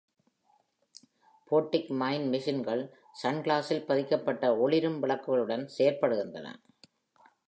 ஃபோட்டிக் 1.47 1.91
mind 1.99 2.27
மெஷின்கள் 2.33 2.81
சன்கிளாஸில் 3.23 3.85
பதிக்கப்பட்ட 3.85 4.57
ஒளிரும் 4.57 4.99
விளக்குகளுடன் 5.03 5.65
செயல்படுகின்றன. 5.77 6.47